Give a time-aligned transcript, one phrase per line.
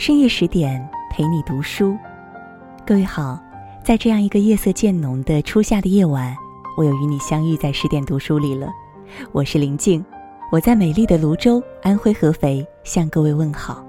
[0.00, 1.94] 深夜十点陪你读书，
[2.86, 3.38] 各位好，
[3.84, 6.34] 在这样一个夜色渐浓的初夏的夜晚，
[6.74, 8.66] 我又与你相遇在十点读书里了。
[9.30, 10.02] 我是林静，
[10.50, 13.84] 我在美丽的泸州，安徽合肥向各位问好。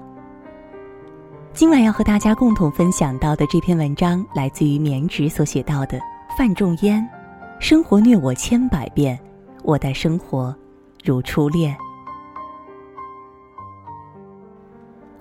[1.54, 5.98] 今晚要和大家共同分享到的这篇文章，来自于棉纸所写到的
[6.36, 7.02] 范仲淹：
[7.58, 9.18] 生活虐我千百遍，
[9.62, 10.54] 我待生活
[11.02, 11.74] 如初恋。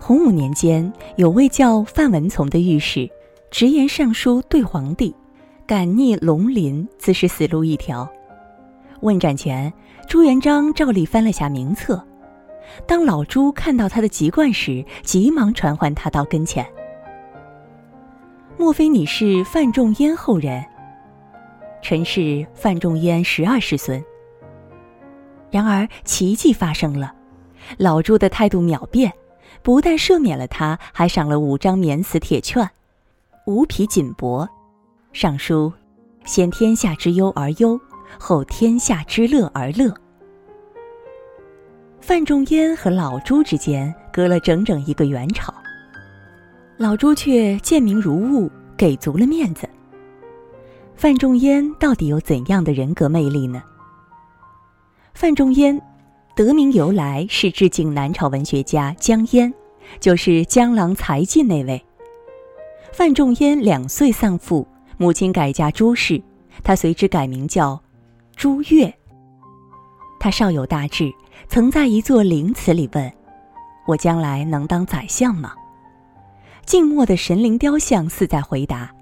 [0.04, 3.08] 洪武年间，有位叫范文从的御史，
[3.52, 5.16] 直言上书对皇帝，
[5.68, 8.10] 敢逆龙鳞，自是死路一条。
[9.02, 9.72] 问斩前，
[10.08, 12.04] 朱元璋照例翻了下名册，
[12.88, 16.66] 当老朱看到他的籍贯时，急忙传唤他到跟前。
[18.58, 20.66] 莫非你是范仲淹后人？
[21.84, 24.04] 臣是范仲淹十二世孙。
[25.52, 27.14] 然而奇迹发生了，
[27.78, 29.14] 老朱的态度秒变。
[29.64, 32.68] 不但赦免了他，还赏了五张免死铁券，
[33.46, 34.48] 五匹锦帛，
[35.14, 35.72] 上书
[36.26, 37.80] ：“先天下之忧而忧，
[38.20, 39.94] 后天下之乐而乐。”
[42.02, 45.54] 范仲淹和老朱之间隔了整整一个元朝，
[46.78, 49.70] 老朱却见民如物，给足了面子。
[50.96, 53.62] 范仲淹到底有怎样的人格魅力呢？
[55.14, 55.80] 范仲淹。
[56.36, 59.54] 得名由来是致敬南朝文学家江淹，
[60.00, 61.84] 就是江郎才尽那位。
[62.94, 66.22] 范仲淹两岁丧父，母亲改嫁朱氏，
[66.64, 67.82] 他随之改名叫
[68.36, 68.94] 朱越。
[70.20, 71.12] 他少有大志，
[71.48, 73.12] 曾在一座陵祠里问
[73.88, 75.54] ：“我将来能当宰相吗？”
[76.66, 78.94] 静默的神灵雕像似在回答：“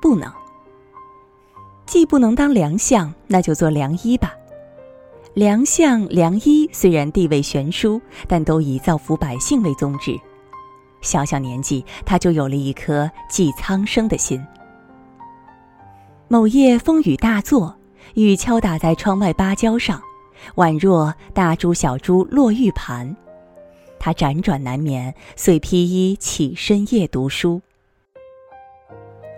[0.00, 0.32] 不能。
[1.84, 4.32] 既不能当良相，那就做良医吧。”
[5.34, 10.14] 良相、良医虽然地位悬殊，但都以造福百姓为宗旨。
[11.00, 14.44] 小小年纪，他就有了一颗济苍生的心。
[16.28, 17.74] 某夜风雨大作，
[18.14, 20.00] 雨敲打在窗外芭蕉上，
[20.56, 23.16] 宛若大珠小珠落玉盘。
[23.98, 27.62] 他辗转难眠，遂披衣起身夜读书。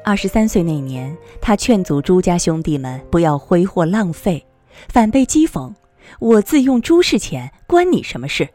[0.05, 4.45] 二十三岁那年，他劝阻朱家兄弟们不要挥霍浪费，
[4.89, 5.73] 反被讥讽。
[6.19, 8.49] 我自用朱氏钱，关你什么事？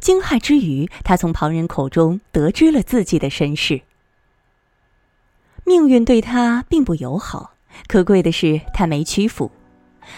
[0.00, 3.82] 惊骇之余，他从旁人口中得知了自己的身世。
[5.64, 7.52] 命运对他并不友好，
[7.86, 9.50] 可贵的是他没屈服。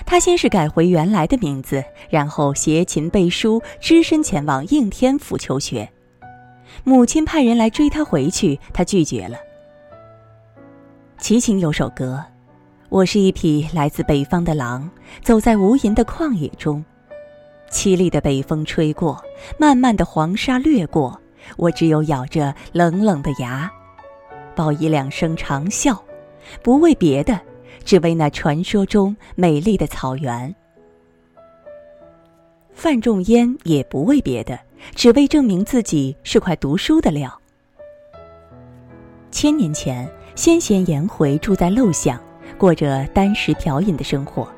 [0.04, 5.92] 他先是改回原来的名字，然后携琴背书，只身前往应天府求学。
[6.82, 9.38] 母亲派人来追他回去，他拒绝了。
[11.18, 12.24] 齐秦有首歌。
[12.88, 14.88] 我是一匹来自北方的狼，
[15.22, 16.84] 走在无垠的旷野中，
[17.68, 19.20] 凄厉的北风吹过，
[19.58, 21.20] 漫漫的黄沙掠过，
[21.56, 23.70] 我只有咬着冷冷的牙，
[24.54, 25.98] 报以两声长啸，
[26.62, 27.40] 不为别的，
[27.84, 30.54] 只为那传说中美丽的草原。
[32.72, 34.58] 范仲淹也不为别的，
[34.94, 37.36] 只为证明自己是块读书的料。
[39.32, 42.18] 千年前，先贤颜回住在陋巷。
[42.58, 44.48] 过着单食调饮的生活，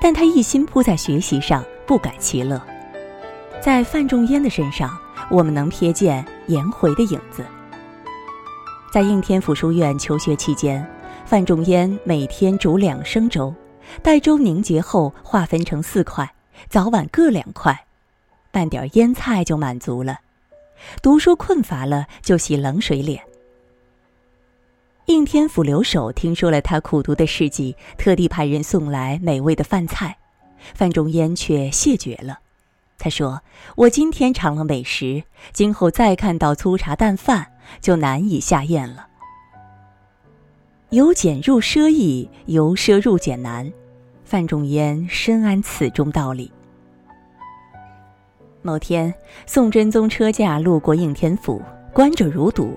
[0.00, 2.60] 但他一心扑在学习上，不改其乐。
[3.60, 4.90] 在范仲淹的身上，
[5.30, 7.44] 我们能瞥见颜回的影子。
[8.92, 10.86] 在应天府书院求学期间，
[11.24, 13.54] 范仲淹每天煮两升粥，
[14.02, 16.32] 待粥凝结后划分成四块，
[16.68, 17.86] 早晚各两块，
[18.50, 20.18] 拌点腌菜就满足了。
[21.02, 23.22] 读书困乏了，就洗冷水脸。
[25.06, 30.16] 应天府留守听说了他苦读的事迹，特地派人送来美味的饭菜，
[30.74, 32.38] 范仲淹却谢绝了。
[32.98, 33.42] 他说
[33.76, 37.48] ：“我今天尝了美食，今后再看到粗茶淡饭，
[37.82, 39.08] 就难以下咽了。
[40.88, 43.70] 由俭入奢易，由奢入俭难。”
[44.24, 46.50] 范仲淹深谙此中道理。
[48.62, 49.12] 某天，
[49.44, 51.60] 宋真宗车驾路过应天府，
[51.92, 52.74] 观者如堵，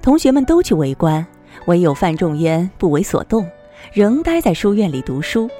[0.00, 1.24] 同学们都去围观。
[1.64, 3.50] 唯有范仲淹不为所动，
[3.92, 5.50] 仍待在书院里读书。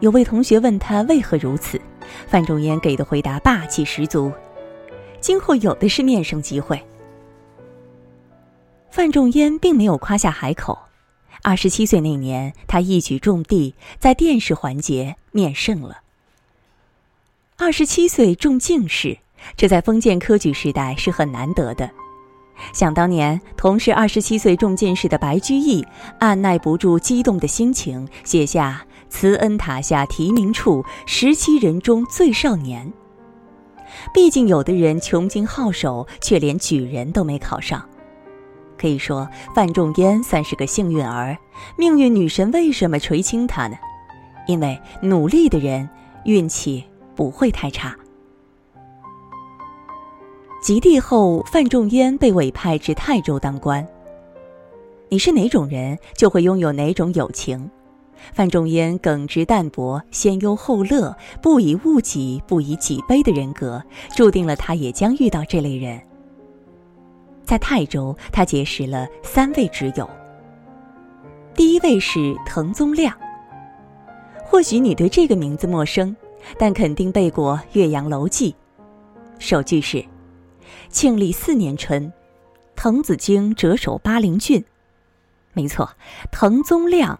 [0.00, 1.80] 有位同学问他为何如此，
[2.26, 4.32] 范仲淹给的回答霸气十足
[5.20, 6.82] ：“今后有的是面圣机会。”
[8.90, 10.78] 范仲淹并没有夸下海口。
[11.42, 15.98] 二十七岁那年，他一举中第，在殿试环节面圣了。
[17.56, 19.18] 二十七岁中进士，
[19.56, 21.90] 这在封建科举时代是很难得的。
[22.72, 25.84] 想当年，同是二十七岁中进士的白居易，
[26.18, 32.92] 按耐不住激动的心情，写下“慈恩塔下题名处，十七人中最少年”。
[34.14, 37.84] 毕竟有的人穷经好首，却连举人都没考上。
[38.78, 41.36] 可以说，范仲淹算是个幸运儿。
[41.76, 43.76] 命运女神为什么垂青他呢？
[44.46, 45.86] 因为努力的人
[46.24, 46.84] 运气
[47.14, 47.94] 不会太差。
[50.60, 53.86] 及第后，范仲淹被委派至泰州当官。
[55.08, 57.68] 你是哪种人，就会拥有哪种友情。
[58.34, 63.82] 范仲淹耿直淡泊、先忧后乐、不以物己、不以己悲的人格，
[64.14, 65.98] 注定了他也将遇到这类人。
[67.42, 70.08] 在泰州，他结识了三位挚友。
[71.54, 73.16] 第一位是滕宗亮。
[74.44, 76.14] 或许你对这个名字陌生，
[76.58, 78.52] 但肯定背过《岳阳楼记》，
[79.38, 80.04] 首句是
[80.90, 82.12] ：“庆历四年春，
[82.74, 84.62] 滕子京谪守巴陵郡。”
[85.54, 85.88] 没错，
[86.30, 87.18] 滕宗亮，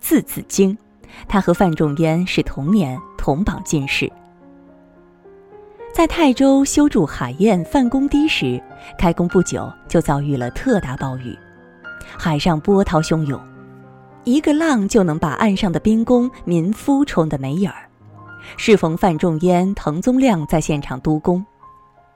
[0.00, 0.76] 字子京，
[1.28, 4.10] 他和范仲淹是同年同榜进士。
[5.92, 8.62] 在泰州修筑海晏范公堤时，
[8.98, 11.36] 开工不久就遭遇了特大暴雨，
[12.18, 13.40] 海上波涛汹涌，
[14.24, 17.88] 一个浪就能把岸上的兵工民夫冲得没影儿。
[18.56, 21.44] 适逢范仲淹、滕宗亮在现场督工，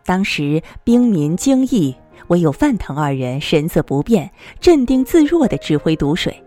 [0.05, 1.95] 当时兵民惊异，
[2.29, 4.31] 唯有范腾二人神色不变、
[4.61, 6.43] 镇定自若地指挥堵水。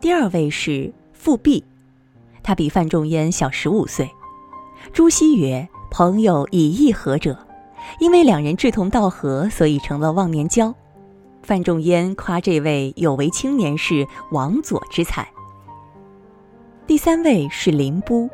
[0.00, 1.64] 第二位是富弼，
[2.42, 4.08] 他比范仲淹小十五岁。
[4.92, 7.36] 朱熹曰：“朋友以义合者，
[8.00, 10.74] 因为两人志同道合，所以成了忘年交。”
[11.42, 15.26] 范仲淹夸这位有为青年是王佐之才。
[16.86, 18.28] 第三位是林波，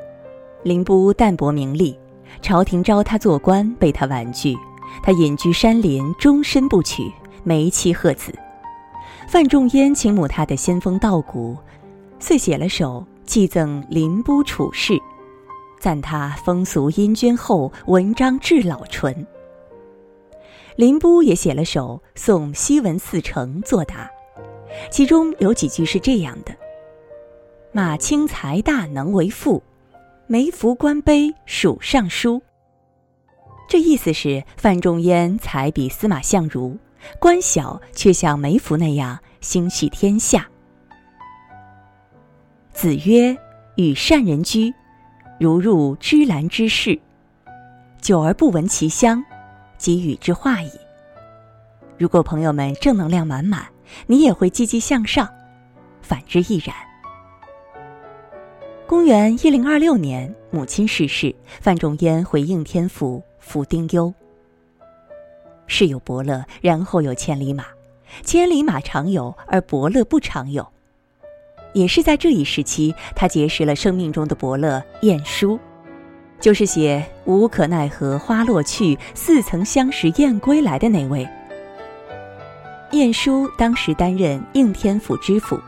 [0.62, 1.96] 林波淡泊名利，
[2.44, 4.54] 朝廷招他做官，被他婉拒。
[5.02, 7.10] 他隐居山林，终身不娶，
[7.42, 8.38] 没妻鹤子。
[9.26, 11.56] 范仲淹倾慕他的仙风道骨，
[12.20, 14.92] 遂写了首寄赠林波处士。
[15.80, 19.26] 赞他风俗阴娟厚，文章至老纯。
[20.76, 24.10] 林波也写了首送西文四成作答，
[24.90, 26.54] 其中有几句是这样的
[27.72, 29.62] ：“马清才大能为赋，
[30.34, 32.42] 梅福官卑属尚书。”
[33.70, 36.76] 这意思是范仲淹才比司马相如，
[37.20, 40.44] 官小却像梅福那样心系天下。
[42.72, 43.36] 子曰
[43.78, 44.74] ：“与善人居。”
[45.38, 47.00] 如入芝兰之室，
[48.00, 49.24] 久而不闻其香，
[49.78, 50.70] 即与之化矣。
[51.96, 53.64] 如果朋友们正能量满满，
[54.08, 55.28] 你也会积极向上；
[56.02, 56.74] 反之亦然。
[58.86, 64.12] 公元一零二六年，母亲逝世，范仲淹回应天府赴丁忧。
[65.66, 67.64] 世有伯乐，然后有千里马，
[68.24, 70.66] 千里马常有，而伯乐不常有。
[71.72, 75.58] 也是在这一时期，他结识了生命中的伯乐晏殊，
[76.38, 81.26] 就是写“无可奈何花落去，似曾相识燕归来”的那位。
[82.92, 85.58] 晏殊当时担任应天府知府，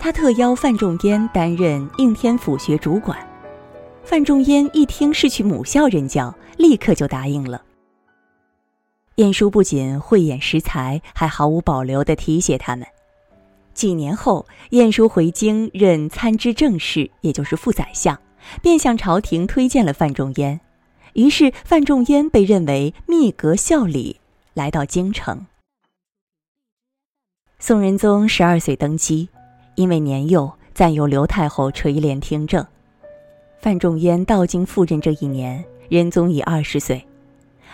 [0.00, 3.18] 他特邀范仲淹担任应天府学主管。
[4.02, 7.62] 范仲淹一听是去母校任教，立刻就答应了。
[9.16, 12.86] 晏殊不仅慧眼识才，还毫无保留地提携他们。
[13.74, 18.18] 几年后，晏殊回京任参知政事，也就是副宰相，
[18.62, 20.58] 便向朝廷推荐了范仲淹。
[21.12, 24.18] 于是，范仲淹被认为密阁校理，
[24.54, 25.46] 来到京城。
[27.58, 29.28] 宋仁宗十二岁登基，
[29.74, 32.66] 因为年幼，暂由刘太后垂帘听政。
[33.60, 37.04] 范仲淹到京赴任这一年，仁宗已二十岁。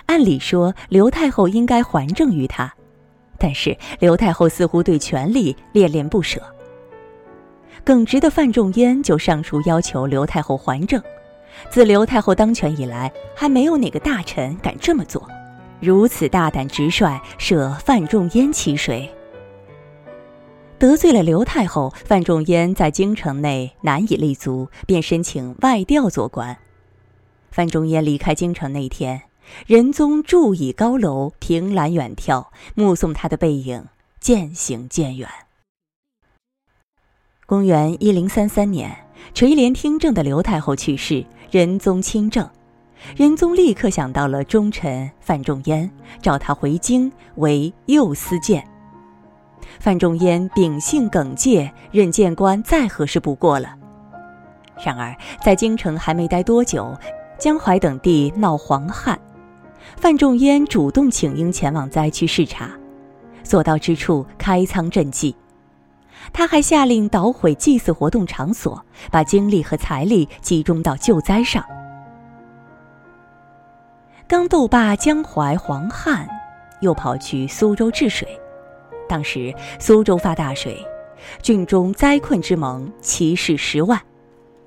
[0.07, 2.73] 按理说，刘太后应该还政于他。
[3.39, 6.41] 但是刘太后似乎对权力恋恋不舍。
[7.85, 11.01] 耿直的范仲淹就上书要求刘太后还政。
[11.71, 15.29] 自刘太后当权以来，还没有哪个大臣敢这么做。
[15.81, 19.09] 如此大胆直率，舍范仲淹其谁？
[20.79, 26.59] 得罪了刘太后，范仲淹在京城内难以立足，便申请外调做官。
[27.51, 29.23] 范仲淹离开京城那天。
[29.67, 33.87] 仁宗住倚高楼，凭栏远眺，目送他的背影
[34.19, 35.29] 渐行渐远。
[37.47, 42.51] 公元一零三三年，垂帘听政的刘太后去世，仁宗亲政。
[43.17, 45.89] 仁宗立刻想到了忠臣范仲淹，
[46.21, 48.67] 召他回京为右司谏。
[49.81, 53.75] 范仲淹秉性耿介，任谏官再合适不过了。
[54.85, 56.97] 然而，在京城还没待多久，
[57.39, 59.19] 江淮等地闹黄旱。
[59.97, 62.71] 范仲淹主动请缨前往灾区视察，
[63.43, 65.35] 所到之处开仓赈济。
[66.33, 71.65] 他还下令捣毁祭祀活动场所，把精力和财力集中到救灾上。
[74.29, 76.29] 刚斗罢江淮黄汉，
[76.81, 78.29] 又跑去苏州治水。
[79.09, 80.85] 当时苏州发大水，
[81.43, 84.01] 郡中灾困之猛，其士十万。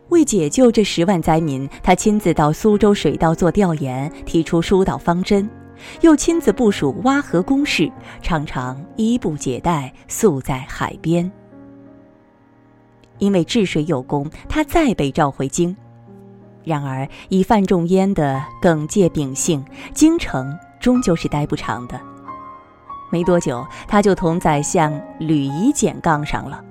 [0.10, 5.48] 为解救这十万灾民，他亲自到苏州水道做调研，提出疏导方针，
[6.01, 7.91] 又亲自部署挖河工事，
[8.22, 11.31] 常常衣不解带，宿在海边。
[13.19, 15.75] 因为治水有功，他再被召回京。
[16.63, 22.00] 然而以范仲淹的耿介秉性，京城终究是待不长的。
[23.12, 26.62] 没多久，他就同宰相吕夷简杠上了。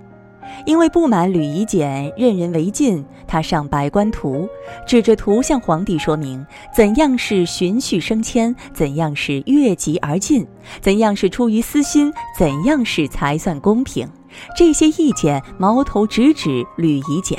[0.65, 4.49] 因为不满吕夷简任人唯禁，他上百官图，
[4.87, 10.47] 指着图向皇帝说明怎样是循序升迁，怎样是越级而进，
[10.81, 14.09] 怎样是出于私心，怎样是才算公平。
[14.57, 17.39] 这些意见矛头直指吕夷简。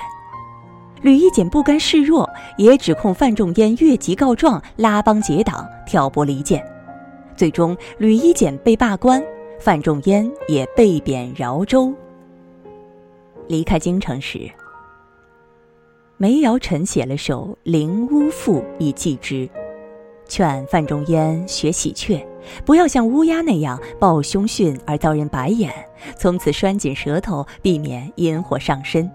[1.02, 6.64] 吕夷简不甘示弱，也指控范仲淹越级告状、拉帮结党、挑拨离间。
[7.40, 9.24] 最终，吕夷简被罢官，
[9.62, 11.94] 范仲淹也被贬饶州。
[13.48, 14.52] 离开京城时，
[16.18, 19.50] 梅尧臣写了首《灵乌赋》以寄之，
[20.28, 22.28] 劝范仲淹学喜鹊，
[22.66, 25.74] 不要像乌鸦那样抱凶训而遭人白眼，
[26.18, 29.10] 从此拴紧舌头，避免引火上身。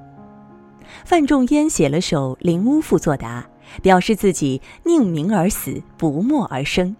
[1.04, 3.46] 范仲淹写了首《灵乌赋》作答，
[3.82, 6.88] 表示自己宁鸣而死，不默而生。《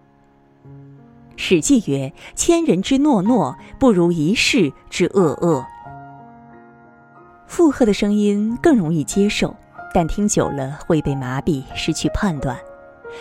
[1.37, 5.65] 史记》曰：“千人之诺诺，不如一世之恶恶。”
[7.47, 9.55] 附和的声音更容易接受，
[9.93, 12.57] 但听久了会被麻痹，失去判断。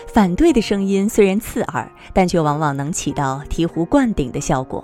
[0.07, 4.83] 反对的声音虽然刺耳，但却往往能起到醍醐灌顶的效果。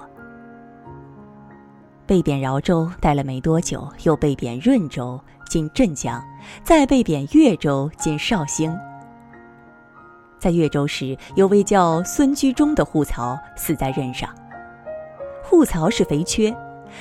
[2.05, 5.19] 被贬饶州待了没多久，又被贬润州
[5.49, 6.23] （今镇江），
[6.63, 8.75] 再被贬越州（今绍兴）。
[10.39, 14.29] 在越州时，有位叫孙居中的户曹死在任上。
[15.43, 16.55] 户曹是肥缺，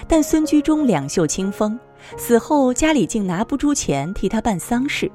[0.07, 1.79] 但孙居中两袖清风。
[2.17, 5.11] 死后，家里竟拿不出钱替他办丧事。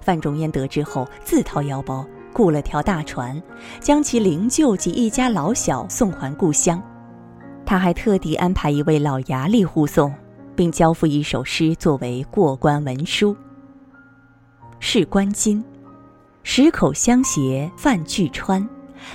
[0.00, 3.42] 范仲淹得知后，自掏腰包雇了条大船，
[3.80, 6.80] 将其灵柩及一家老小送还故乡。
[7.66, 10.12] 他还特地安排一位老衙吏护送，
[10.54, 13.36] 并交付一首诗作为过关文书
[14.78, 15.64] ：“事关金，
[16.42, 18.66] 十口相携范巨川，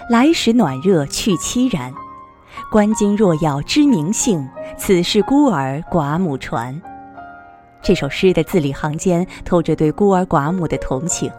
[0.09, 1.93] 来时暖热去凄然。
[2.71, 6.79] 观今若要知名姓，此事孤儿寡母传。”
[7.81, 11.31] 这首诗的字里行间透着对孤儿寡母的同情。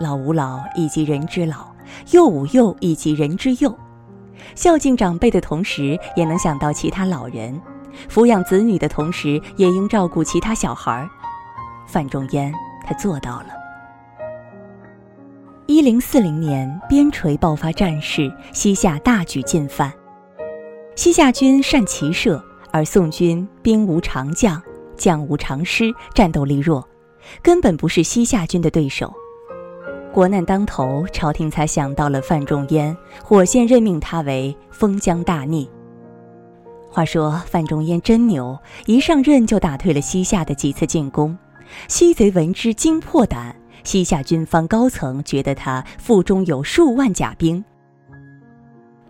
[0.00, 1.68] 老吾老以及人之老，
[2.12, 3.76] 幼吾幼以及人之幼，
[4.54, 7.54] 孝敬长辈的同时，也能想到其他老人；
[8.08, 11.06] 抚养子女的同时，也应照顾其他小孩。
[11.86, 12.52] 范仲淹
[12.86, 13.59] 他做到了。
[15.70, 19.92] 一零四零年，边陲爆发战事，西夏大举进犯。
[20.96, 24.60] 西夏军善骑射，而宋军兵无长将。
[24.96, 26.84] 将无常师，战斗力弱，
[27.40, 29.14] 根本不是西夏军的对手。
[30.12, 35.68] 国难当头，朝廷才想到了范仲淹，火线任命他为封疆大吏。
[36.90, 41.38] 话说范仲淹真牛，一上任就打退了西夏的几次进攻。
[41.86, 47.64] 西贼闻之惊破胆，西夏军方高层觉得他腹中有数万甲兵。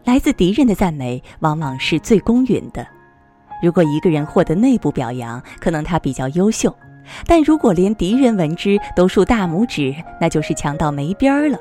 [0.05, 2.87] 来自敌人的赞美，往往是最公允的。
[3.63, 6.71] 如果一个人获得内部表扬，可能他比较优秀；
[7.27, 11.59] 但如果连敌人闻之都竖大拇指，那就是强到没边儿了。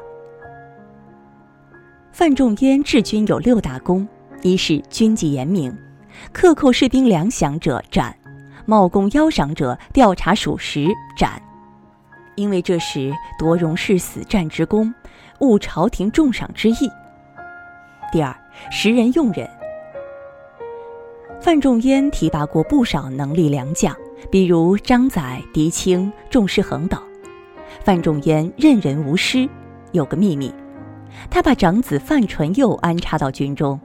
[2.11, 4.07] 范仲淹治军有六大功：
[4.41, 5.77] 一是军纪严明，
[6.31, 8.15] 克扣士兵粮饷者斩，
[8.65, 10.87] 冒功邀赏者调查属实
[11.17, 11.41] 斩，
[12.39, 14.93] 因为这是夺荣誓死战之功，
[15.39, 16.89] 误朝廷重赏之意。
[18.13, 18.33] 第二，
[18.71, 19.45] 识人用人。
[21.41, 23.93] 范仲淹提拔过不少能力良将，
[24.31, 26.97] 比如张载、狄青、仲士衡等。
[27.83, 29.49] 范仲淹任人无失，
[29.91, 30.53] 有个秘密，
[31.29, 33.77] 他把长子范纯佑安插到军中。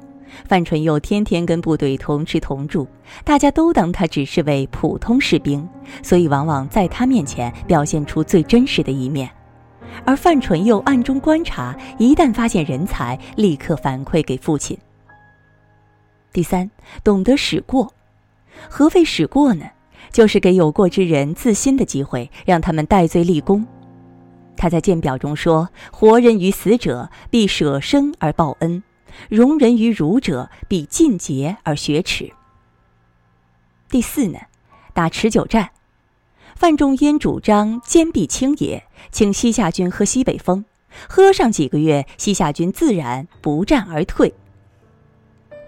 [0.46, 2.86] 范纯佑天天跟部队同吃同住，
[3.24, 5.68] 大家都当他只是位普通士兵，
[6.02, 9.30] 所以往往在他面前表现出最真实的一面。
[10.04, 14.76] 而范纯佑暗中观察，一旦发现人才，立刻反馈给父亲。
[16.32, 16.70] 第三，
[17.04, 17.92] 懂得使过。
[18.68, 19.66] 何谓使过呢？
[20.12, 23.66] 就是给有过之人自新的机会，让他们戴罪立功。
[24.56, 28.80] 他在谏表中说：“活人于死者，必舍生而报恩；
[29.28, 32.32] 容人于儒者，必尽节而学耻。”
[33.90, 34.38] 第四呢，
[34.92, 35.70] 打持久战。
[36.56, 40.64] 范仲淹主张坚壁清野，请西夏军喝西北风，
[41.08, 44.32] 喝上几个月，西夏军自然不战而退。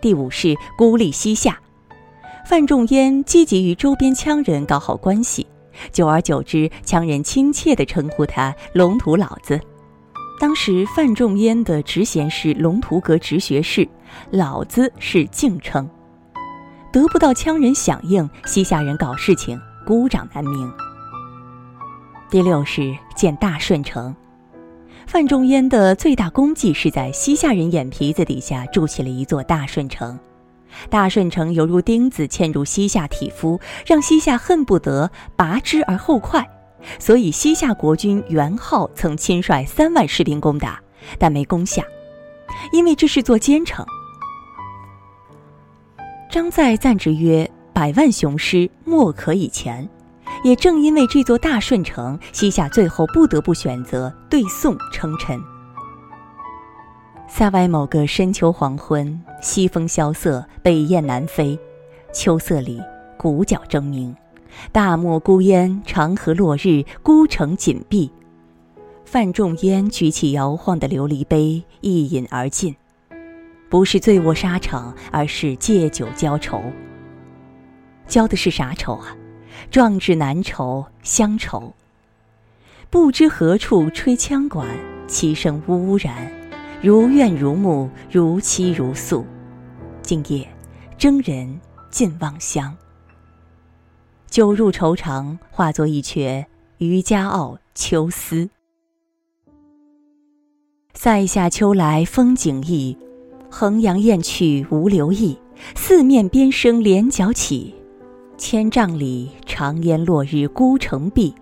[0.01, 1.61] 第五是孤立西夏，
[2.47, 5.47] 范仲淹积极与周边羌人搞好关系，
[5.91, 9.61] 久而久之，羌人亲切地称呼他“龙图老子”。
[10.39, 13.89] 当时范仲淹的职衔是龙图阁直学士，
[14.31, 15.89] 老子是敬称。
[16.93, 20.71] 得不到羌人响应，西夏人搞事情孤掌难鸣。
[22.31, 24.15] 第六是建大顺城。
[25.07, 30.19] 范仲淹的最大功绩是在西夏人眼皮子底下筑起了一座大顺城，
[30.91, 36.47] 大顺城犹如钉子嵌入西夏体肤，让西夏恨不得拔之而后快。
[36.99, 40.81] 所以西夏国君元昊曾亲率三万士兵攻打，
[41.19, 41.83] 但没攻下，
[42.73, 43.85] 因为这是座坚城。
[46.31, 49.89] 张载赞之曰：“百万雄师，莫可以前。”
[50.45, 55.41] 也正因为这座大顺城，西夏最后不得不选择对宋称臣。
[57.27, 61.59] 塞外某个深秋黄昏，西风萧瑟，北雁南飞，
[62.13, 62.81] 秋色里，
[63.17, 64.15] 鼓角争鸣，
[64.73, 68.11] 大漠孤烟，长河落日，孤城紧闭。
[69.05, 72.75] 范仲淹举起摇晃的琉璃杯，一饮而尽，
[73.69, 76.61] 不是醉卧沙场，而是借酒浇愁。
[78.07, 79.17] 浇的是啥愁啊？
[79.71, 81.73] 壮志难酬乡愁。
[82.91, 84.69] 不知何处吹羌管，
[85.07, 86.31] 其声呜呜然，
[86.81, 89.25] 如怨如慕，如泣如诉。
[90.03, 90.47] 今夜
[90.97, 91.61] 征人
[91.91, 92.77] 尽望乡。
[94.29, 96.19] 酒入愁肠，化作一阙
[96.79, 98.37] 《渔家傲·秋思》。
[100.93, 102.97] 塞下秋来风景异，
[103.51, 105.39] 衡阳雁去无留意。
[105.75, 107.75] 四面边声连角起。
[108.37, 111.35] 千丈里，长烟落日孤城闭。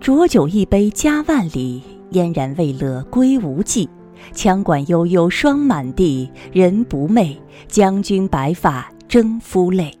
[0.00, 3.88] 浊酒一杯家万里，燕然未勒归无计。
[4.34, 7.36] 羌管悠悠霜满地，人不寐，
[7.68, 9.99] 将军白发征夫泪。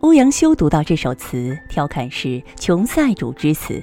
[0.00, 3.82] 欧阳修读到这首词，调侃是穷塞主之词，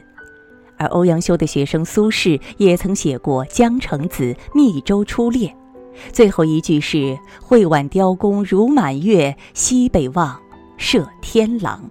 [0.78, 5.50] 而欧阳修的学生苏轼也曾写过《江城子·密州出猎》。
[6.14, 10.40] 最后一句是“会挽雕弓如满月，西北望，
[10.78, 11.84] 射天狼。”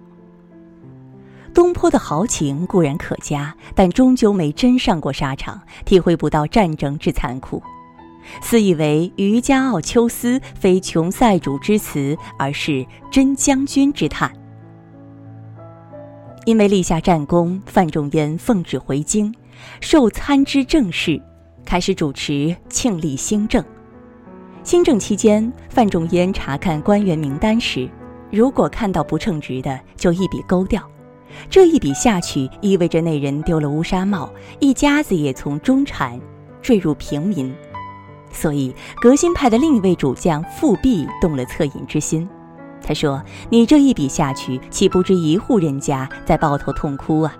[1.53, 7.61] 东坡的豪情固然可嘉，但终究没真上过沙场，体会不到战争之残酷。
[8.41, 14.31] 私以为《渔家傲·秋思》非穷塞主之词，而是真将军之叹。
[16.45, 19.33] 因为立下战功，范仲淹奉旨回京，
[19.81, 21.19] 受参知政事，
[21.65, 23.63] 开始主持庆历新政。
[24.63, 27.89] 新政期间，范仲淹查看官员名单时，
[28.31, 30.81] 如果看到不称职的，就一笔勾掉。
[31.49, 36.19] 这一笔下去，意味着那人丢了乌纱帽，一家子也从中产
[36.61, 37.53] 坠入平民。
[38.35, 42.27] 所以，革新派的另一位主将富弼动了恻隐之心。
[42.83, 47.33] 他说：“你这一笔下去，岂不知一户人家在抱头痛哭啊？”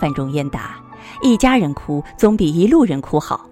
[0.00, 0.76] 范仲淹答
[1.22, 3.50] ：“一家人哭，总比一路人哭好。”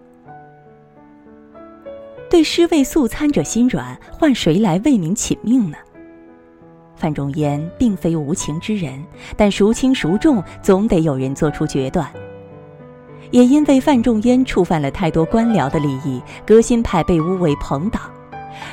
[2.31, 5.77] 对尸位素餐者心软，换谁来为民请命呢？
[6.97, 9.05] 范仲淹并非无情之人，
[9.37, 12.09] 但孰轻孰重，总得有人做出决断。
[13.31, 18.03] 也因为范仲淹触犯了太多官僚的利益，革新派被诬为朋党。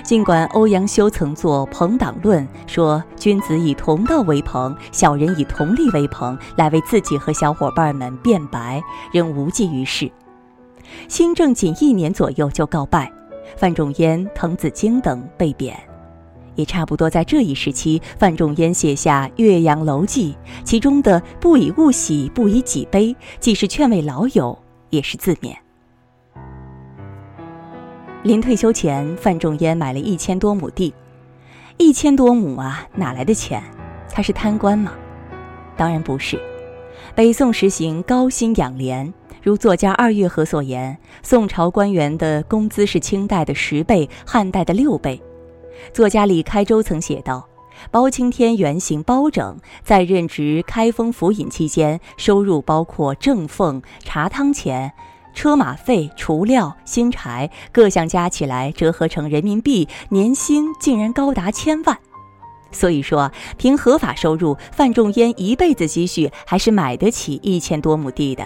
[0.04, 10.12] 尽管欧阳修曾作《朋党论》，说君子以同道为朋，小人以同利为朋，来为自己和小伙伴们辩白，仍无济于事。
[11.08, 13.12] 新政仅一年左右就告败。
[13.58, 15.78] 范仲淹、滕子京等被贬，
[16.56, 24.58] 也差不多在这一时期，范仲淹写下《岳阳楼记》，其中的“不以物喜，不以己悲”，既是劝慰老友，
[24.90, 25.56] 也是自勉。
[28.24, 30.94] 临退休前，范仲淹买了一千多亩地，
[31.78, 33.62] 一千多亩啊，哪来的钱？
[34.10, 34.94] 他是贪官吗？
[35.78, 36.40] 当然不是。
[37.14, 39.14] 北宋实行高薪养廉。
[39.44, 45.22] 如作家二月河所言，宋朝官员的工资是清代的十倍，汉代的六倍。
[45.94, 47.48] 作家李开周曾写道
[47.92, 54.92] ：“包青天原型包拯在任职开封府尹期间，收入包括正俸、茶汤钱、
[55.34, 61.98] 车马费、除料、薪柴各项加起来，折合成人民币，年薪竟然高达千万。
[62.72, 68.46] 所以说，凭合法收入，范仲淹一辈子积蓄还是买得起一千多亩地的。”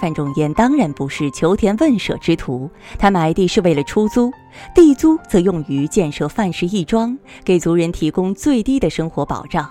[0.00, 4.30] 范仲淹当然不是求田问舍之徒，他买地是为了出租，
[4.74, 9.68] 地租则用于建设范氏义庄，给族人提供最低的生活保障。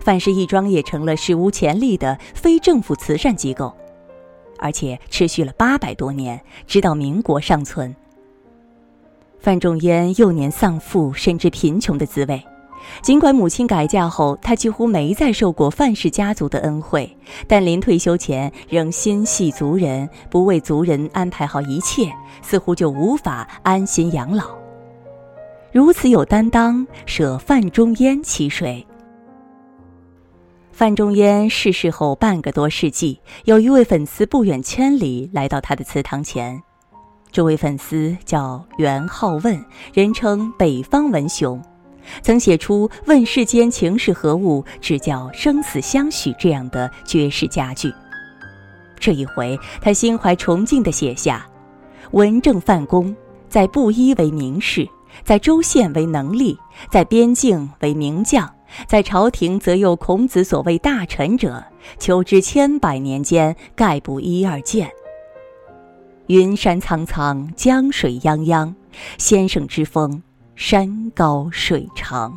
[0.00, 3.74] 范氏义庄也成了史无前例的非政府慈善机构。
[4.60, 7.94] 而且持续了八百多年，直到民国尚存。
[9.38, 12.42] 范仲淹幼年丧父，深知贫穷的滋味。
[13.02, 22.12] 尽管母亲改嫁后，他几乎没再受过范氏家族的恩惠，但临退休前仍心系族人，不为族人安排好一切，
[22.42, 24.44] 似乎就无法安心养老。
[25.70, 28.86] 如此有担当，舍范仲淹其谁？
[30.72, 36.62] 范仲淹逝世后半个多世纪，有一位粉丝不远千里来到他的祠堂前。
[37.30, 39.62] 这位粉丝叫袁好问，
[39.92, 41.60] 人称北方文雄。
[42.22, 47.92] 曾写出“问世间情是何物，只叫生死相许”这样的绝世佳句。
[48.98, 51.46] 这一回，他心怀崇敬地写下
[52.12, 53.14] ：“文正范公，
[53.48, 54.88] 在布衣为名士，
[55.22, 56.58] 在州县为能力，
[56.90, 58.52] 在边境为名将，
[58.86, 61.64] 在朝廷则又孔子所谓大臣者，
[61.98, 64.90] 求知千百年间，概不一二见。
[66.26, 68.74] 云山苍苍，江水泱泱，
[69.16, 70.22] 先生之风。”
[70.58, 72.36] 山高水长。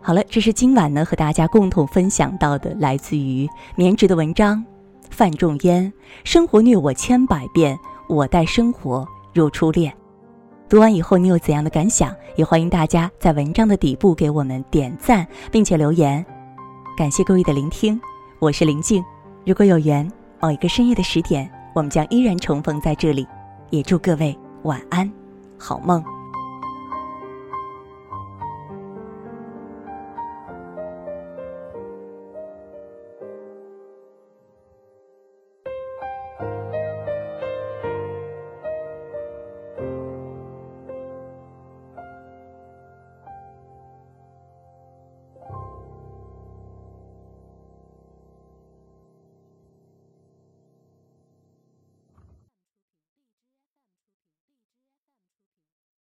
[0.00, 4.62] 好了，这是今晚呢和大家共同分享到的来自于棉直的文章。
[5.10, 5.92] 范仲淹，
[6.24, 9.94] 生活虐我千百遍，我待生活如初恋。
[10.68, 12.12] 读完以后，你有怎样的感想？
[12.34, 16.26] 也欢迎大家在文章的底部给我们点赞，并且留言。
[16.96, 17.98] 感谢各位的聆听，
[18.40, 19.04] 我是林静。
[19.46, 20.10] 如果有缘，
[20.40, 23.24] 某一个深夜的十点，我们将依然重逢在这里。
[23.70, 25.08] 也祝各位晚安。
[25.62, 26.11] 好梦。